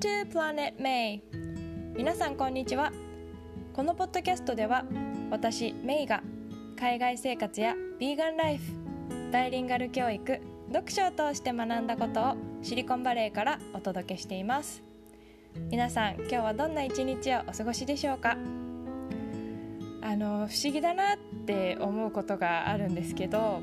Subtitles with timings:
[0.00, 1.20] to Planet May.
[1.94, 2.90] 皆さんこんにちは。
[3.74, 4.86] このポッドキャストでは
[5.30, 6.22] 私メイが
[6.78, 8.72] 海外生活やビーガンライフ
[9.30, 10.40] バイリンガル教育
[10.72, 14.82] 読書を通して学んだことをシリコンバレーからお届けしています。
[15.70, 18.38] 皆さん今日はどんな一日をお過ごしでしょうか？
[20.00, 23.60] あの不思議だなって思うことがあるんですけど、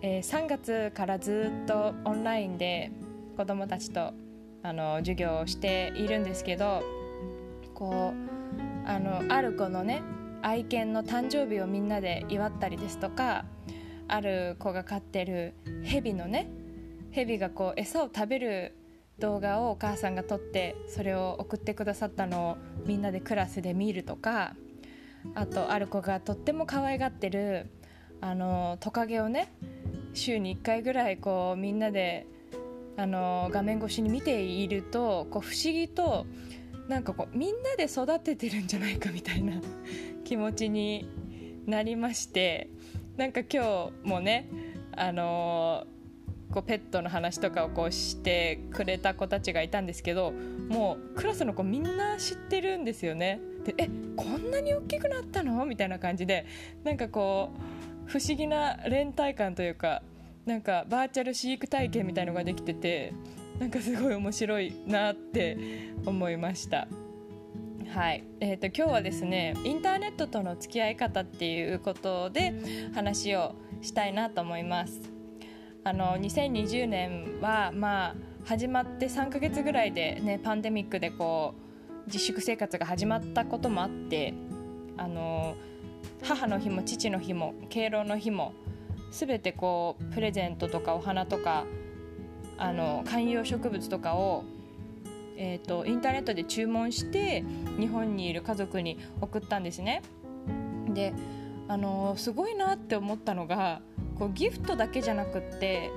[0.00, 2.90] えー、3月からずっとオンラインで
[3.36, 4.14] 子どもたちと
[4.62, 6.82] あの授業をしているんですけど
[7.74, 10.02] こうあのある子のね
[10.42, 13.44] 愛犬の誕生日をみんなで祝ったりですとか
[14.08, 15.54] ある子が飼ってる
[15.84, 16.50] ヘビのね
[17.10, 18.74] ヘビがこう餌を食べる
[19.18, 24.54] 動画をお母さんが撮ってそれを送ってくださったのをみんなでクラスで見るとか
[25.34, 27.70] あとある子がとっても可愛がってる
[28.20, 29.52] あのトカゲをね
[30.14, 32.26] 週に1回ぐらいこうみんなで
[32.96, 36.26] あの画面越しに見ているとこう不思議と
[36.88, 39.60] なんかこうみんなで育ててるんじゃないかみたいな
[40.24, 41.08] 気持ちに
[41.66, 42.68] なりまして
[43.16, 44.48] なんか今日もね
[44.92, 45.86] あの
[46.52, 50.32] こうペットの話とかをこうしてくれた子たちがいたんですけど
[50.68, 53.40] もうクラスの子みんな知ってるんですよね。
[53.64, 55.64] でえこんなに大きくなったの？
[55.64, 56.44] みたいな感じで
[56.84, 57.50] なんかこ
[58.06, 60.02] う不思議な連帯感というか
[60.46, 63.12] なんかバーチャル飼育体験みたいのができてて
[63.58, 65.56] なんかすごい面白いなって
[66.04, 66.88] 思いました。
[67.94, 72.54] はい、えーと、今日はですねインターネットとの付き合い方っていうことで
[72.94, 75.00] 話をしたいなと思います。
[75.84, 84.34] あの2020年はまあ始まって3ヶ月ぐらいでねパンデミックでこう自粛生活が始まったこともあって
[84.96, 85.54] あの
[86.22, 88.54] 母の日も父の日も敬老の日も
[89.12, 91.64] 全てこうプレゼントとかお花とか
[92.58, 94.44] あの観葉植物とかを、
[95.36, 97.44] えーと、インターネットで注文して
[97.78, 100.02] 日本にいる家族に送ったんですね。
[100.88, 101.12] で
[101.68, 103.80] あのすごいなって思ったのが
[104.18, 105.90] こうギフトだけじゃなくって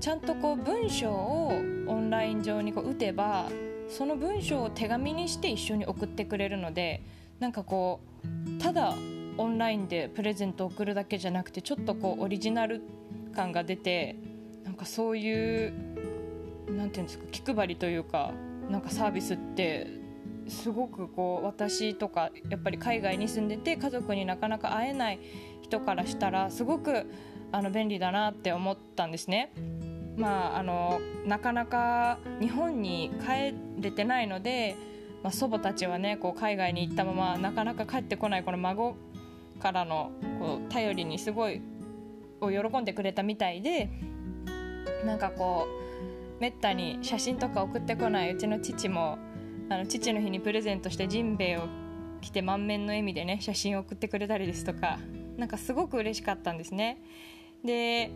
[0.00, 1.52] ちゃんとこう文章を
[1.86, 3.48] オンライン上にこう打てば
[3.88, 7.02] その文章を手紙にして一緒に送ってくれるので
[7.40, 8.94] なんかこうただ
[9.38, 12.82] オンラインでプレゼントを送るだけじゃなくてちょっとこうオリジナル
[13.34, 14.16] 感が出て
[14.64, 15.72] なんかそういう
[16.70, 18.32] なんていうんですか気配りというか
[18.70, 20.02] なんかサービスって
[20.48, 25.20] すごくこう私とかやっぱり海外に住んでて家族になかなか会えない
[25.62, 27.06] 人からしたらすごく
[27.52, 29.52] あの便利だなって思ったんですね。
[30.16, 34.76] まあ、あのなかなか日本に帰れてないので、
[35.22, 38.96] まあ、祖母たちはねこう海外に行ったままなかなか帰ってこないこの孫
[39.62, 41.62] からのこう頼りにすごい
[42.40, 43.88] を喜んでくれたみたいで
[45.06, 45.66] なんかこ
[46.38, 49.18] うめったに写真とか送ってこないうちの父も
[49.70, 51.68] あの父の日にプレゼントしてジンベエを
[52.20, 54.98] 着て満面の笑みでね写真を送ってくれたりですとか
[55.36, 56.98] なんかすごく嬉しかったんですね。
[57.64, 58.10] で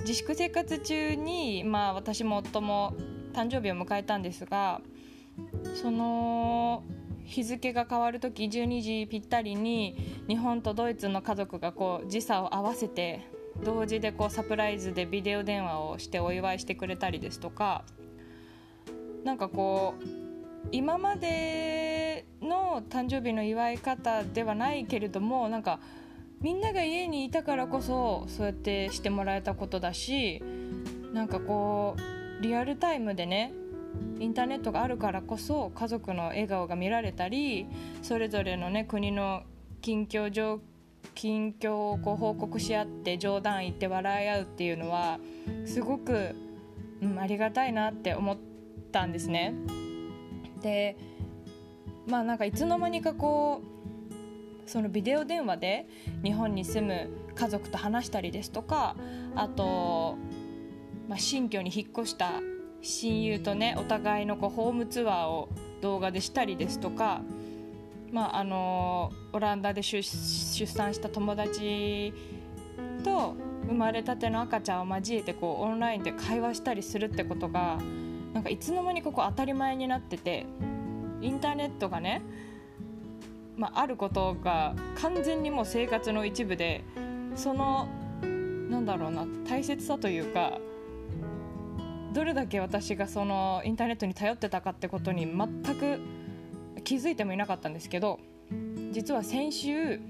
[0.00, 2.94] 自粛生活中に、まあ、私も夫も
[3.32, 4.80] 誕生日を迎えたんですが
[5.74, 6.82] その
[7.26, 9.96] 日付が変わる時12時ぴったりに
[10.28, 13.20] 日本とドイツの家族がこう時差を合わせて
[13.64, 17.84] 同時でこうサプライズでビデオ電話をしてお祝いしてくれたりですとか
[19.24, 20.04] なんかこう
[20.72, 25.80] 今までの誕生日の祝い方ではないけれどもなんか
[26.40, 30.42] みんなが家にいたからこそそうやってしてもらえたことだし
[31.12, 31.96] なんかこ
[32.40, 33.52] うリアルタイムでね
[34.18, 37.66] インターネットがあるからこそ家族の笑顔が見られたり
[38.02, 39.42] それぞれの、ね、国の
[39.82, 40.60] 近況状
[41.14, 45.18] 近況をこう報告し合って冗談言って笑い合うっていうのは
[45.64, 46.34] すごく、
[47.00, 48.38] うん、ありがたいなって思っ
[48.92, 49.54] たんですね。
[50.62, 50.96] で
[52.06, 55.86] まあなんかいつの間にかこうそのビデオ電話で
[56.24, 58.96] 日本に住む家族と話したりですとか
[59.36, 60.16] あと、
[61.08, 62.40] まあ、新居に引っ越した
[62.86, 65.48] 親友とねお互いのこうホームツアーを
[65.82, 67.20] 動画でしたりですとか、
[68.12, 70.02] まあ、あのオランダで出
[70.66, 72.14] 産した友達
[73.04, 73.34] と
[73.66, 77.78] 生まれたての赤ちゃんを交えてこうオンラインで会話したりするってことが
[78.32, 80.46] なんかいつの間にかこ当たり前になってて
[81.20, 82.22] インターネットがね、
[83.56, 86.84] まあ、あることが完全にもう生活の一部で
[87.34, 87.88] その
[88.70, 90.58] なんだろうな大切さというか
[92.16, 96.00] どれだけ私がそのインターネットに頼ってたかってことに全く
[96.82, 98.20] 気づいてもいなかったんですけど
[98.90, 100.00] 実は先週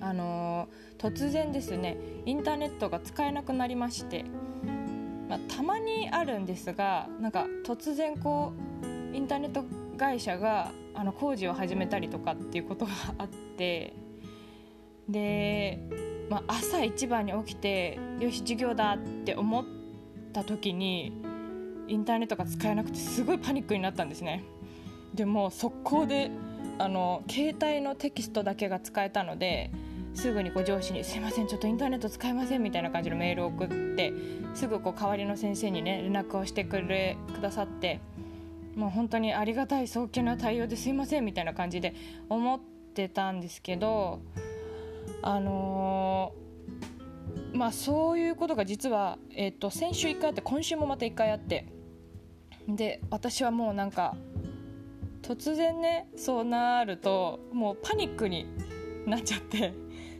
[0.00, 0.68] あの、
[0.98, 1.96] 突然ですね
[2.26, 4.24] インターネットが使えなくなりまして、
[5.28, 8.52] まあ、たまにあるんですがなんか突然こ
[8.82, 9.62] うインターネット
[9.96, 13.94] 会社があの工事を始めたりとかっていうことがあって
[15.08, 15.78] で、
[16.28, 19.64] まあ、朝一番に起きてよし授業だって思っ
[20.34, 21.12] た時に
[21.88, 24.44] インターネットが使えなくてすごいパニックになったんですね。
[25.14, 26.30] でも速攻で
[26.78, 29.70] あの携帯のテキストだけが使えたので
[30.12, 34.12] すぐにこう上司に「すいませんちょっとインターネット使えません」みたいな感じのメールを送って
[34.54, 38.00] すぐこう代わりの先生にね連絡をしてくれくださって
[38.74, 41.94] もう本当にありがたい早急な対応ですいませんみたいな感じで
[42.28, 42.60] 思っ
[42.94, 44.20] てたんですけど
[45.22, 46.43] あのー、
[47.54, 51.66] まあそういうことが実は、えー、と先週1回あって今週もまた1回あって。
[52.66, 54.16] で私はもうなんか
[55.20, 58.46] 突然ねそうなるともうパニックに
[59.06, 59.74] なっちゃって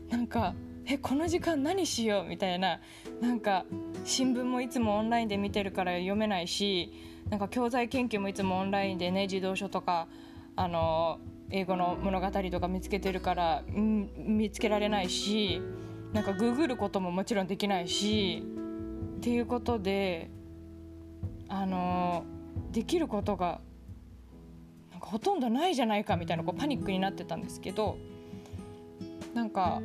[0.09, 0.53] なんか
[0.85, 2.29] えこの時間何しよう？
[2.29, 2.79] みたいな
[3.19, 3.65] なんか
[4.03, 6.91] 新聞もいつもオンラインで見てるから読めないし
[7.31, 10.07] なんか教材研究もいつもオンラインでね児童書とか
[10.55, 15.61] あの英語の物語とか見つけてるから、見つけられないし
[16.15, 18.41] なんかググることももちろんできないし
[19.17, 20.29] っていうことで
[21.49, 22.23] あの
[22.71, 23.59] できることが
[24.91, 27.97] なんかほとんどないじゃないかみたいなこうパニックになってたんですけど
[29.33, 29.81] なんか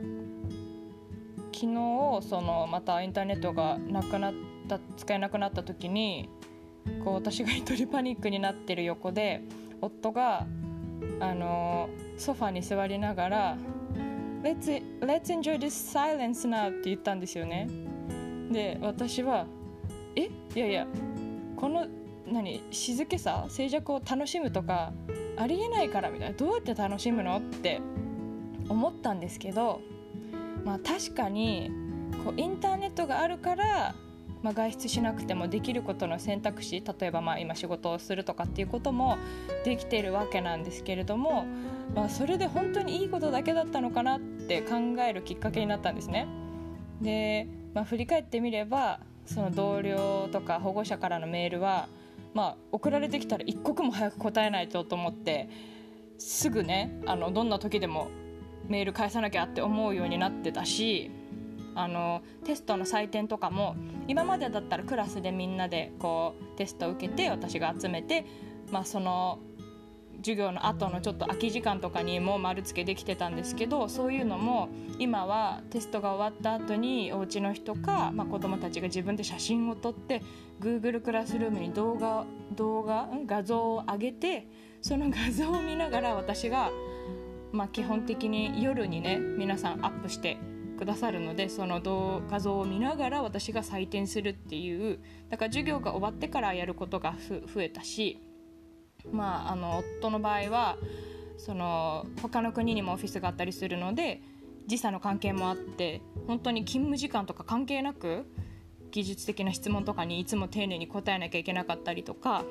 [1.52, 4.34] 昨日そのまたインターネットがなくなっ
[4.68, 6.28] た使えなくなった時に
[7.04, 9.42] こう私が一人パニックになってる横で
[9.80, 10.46] 夫が
[11.18, 13.58] あのソファに座りながら
[14.42, 17.68] 「Let's, let's enjoy this silence now」って言ったんですよね。
[18.50, 19.46] で私は
[20.16, 20.30] 「え？
[20.54, 20.86] いやいや
[21.56, 21.86] この
[22.26, 22.62] 何？
[22.70, 23.46] 静けさ？
[23.48, 24.92] 静寂を楽しむとか
[25.36, 26.36] ありえないから」みたいな。
[26.36, 27.36] どうやって楽しむの？
[27.36, 27.80] って
[28.68, 29.80] 思ったんですけど
[30.64, 31.70] まあ確かに
[32.24, 33.94] こうインターネットがあるから
[34.42, 39.18] まあ、外出しなくてもできることの選択肢例えばまあ今仕事をするとかっていうことも
[39.64, 41.44] できてるわけなんですけれども、
[41.94, 44.76] まあ、それで本当にいいことだけだったのかなって考
[45.06, 46.26] えるきっかけになったんですね。
[47.00, 51.88] で、まあ、振り返ってみればその同僚とか保護者からのメールは、
[52.34, 55.48] まあ、送られてきたら一刻も早く答えないとと思って
[56.18, 58.08] すぐねあのどんな時でも
[58.68, 61.10] メール返さなきゃって思うようになってたし
[61.74, 63.76] あのテストの採点とかも
[64.08, 68.24] 今までだったらクラスでみんなでこうテストを受けて私が集めて、
[68.70, 69.38] まあ、その
[70.20, 74.68] 授業の後のちょっと空き時間とかにも丸付けできてたんですけどそういうのも
[74.98, 80.22] 今はテストが終わった後にお家の人か、まあ、子どもたちが自分で写真を撮って
[80.60, 82.24] Google クラスルームに動画
[82.54, 84.46] 動画画像を上げて
[84.82, 86.70] その画像を見ながら私が、
[87.52, 90.38] まあ、基本的に夜にね皆さんアップして
[90.80, 91.82] くださるのでその
[92.30, 94.98] 画像を見ながら私が採点するっていう
[95.28, 97.14] だから授業が終わってからやることが
[97.54, 98.18] 増えたし
[99.12, 100.78] まああの夫の場合は
[101.36, 104.22] その他の国にもオフィスがあったりするので
[104.66, 108.24] 時差の関係もあって本当に勤務時間とか関係なく
[108.90, 112.44] 技術的な質問とかにいつも丁寧に答えなきゃいけなかったりとか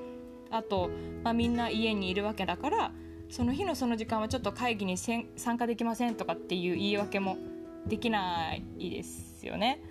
[0.51, 0.91] あと、
[1.23, 2.91] まあ、みんな家にいるわけだから
[3.29, 5.25] その日のその時間はちょっと会議に参
[5.57, 7.37] 加できませんとかっていう言い訳も
[7.87, 9.81] できないですよね。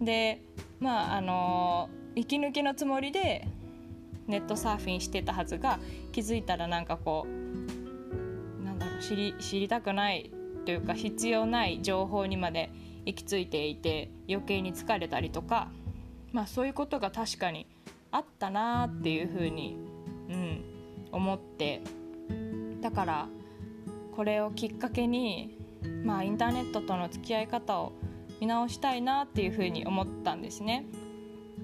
[0.00, 0.42] で
[0.78, 3.46] まああの息抜きのつもりで
[4.26, 5.78] ネットサーフィンしてたはずが
[6.12, 10.30] 気づいたらなんかこうなんだろう知り知りたくない
[10.64, 12.70] というか必要ない情報にまで
[13.06, 15.68] 行き着いていて余計に疲れたりとか、
[16.32, 17.66] まあ、そういうことが確かに
[18.12, 19.76] あったなっていうふうに、
[20.28, 20.64] うん、
[21.12, 21.82] 思って
[22.80, 23.28] だから
[24.14, 25.59] これをきっかけに
[26.04, 27.92] まあ、インターネットとの付き合い方を
[28.40, 30.86] 見直したいなっていうふうに思ったんですね。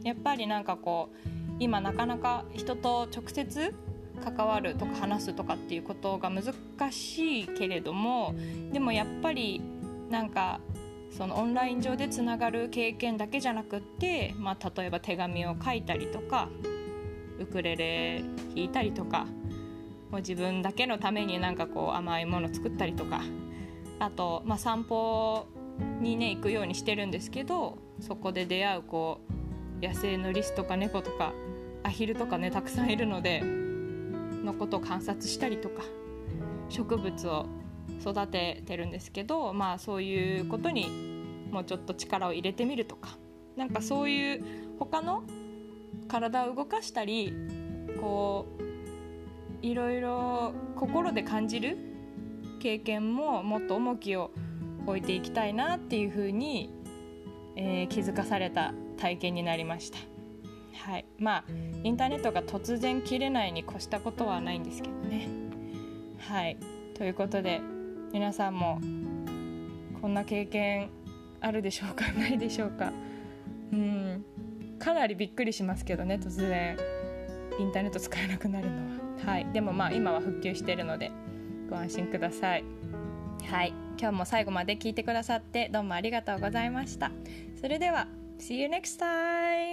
[0.03, 1.29] やっぱりなんかこう
[1.59, 3.75] 今なかなか人と直接
[4.23, 6.55] 関わるとか話すとかっていうことが難
[6.93, 8.35] しいけれども
[8.73, 9.61] でもやっぱり
[10.11, 10.61] なんか
[11.11, 16.49] そのオンライン上でつながる経験だけじゃなくって、まあ、例えば手紙を書いたりとか
[17.39, 18.23] ウクレレ
[18.55, 19.27] 弾いたりとか
[20.11, 23.23] もう自分だけのためになんかこう甘いもの作ったりとか
[23.99, 25.47] あと、まあ、散歩
[26.01, 29.21] にね行くようにしてるんですけどそこで出会うこ
[29.83, 31.33] う野生のリスとか猫とか
[31.83, 35.83] アヒルとかねたくさんいるのでのことを観察したりとか
[36.69, 37.47] 植物を
[38.01, 43.11] 育ててるんですけどまあそういうことにもうちょっと力を入れてみるとか
[43.57, 44.45] なんかそういう
[44.79, 45.23] 他の
[46.09, 47.33] 体を動かしたり
[48.01, 48.47] こ
[49.63, 51.79] ういろいろ心で感じる
[52.57, 54.31] 経験ももっと重きを
[54.87, 56.71] 置いていきたいなっていうふうに、
[57.57, 59.99] えー、気づかされた体験になりました。
[60.91, 61.05] はい。
[61.19, 61.45] まあ
[61.83, 65.29] インターネットが突然切れないに越したことはないんですけどね。
[66.19, 66.57] はい。
[66.95, 67.61] ということで
[68.13, 68.81] 皆さんも
[70.01, 70.91] こんな経験
[71.41, 72.11] あるでしょうか？
[72.19, 72.93] ないでしょうか？
[73.73, 74.25] うん。
[74.79, 76.77] かなりびっくりしますけどね突然。
[77.59, 78.77] インターネット使えなくなるの
[79.25, 79.33] は。
[79.33, 79.47] はい。
[79.53, 81.11] でもまあ今は復旧してるので。
[81.69, 82.65] ご安心ください。
[83.49, 83.75] はい。
[83.99, 87.11] 今日も最後まで聞いてくださってどうもありがとうございました。
[87.61, 88.09] それでは
[88.39, 89.66] See you next time!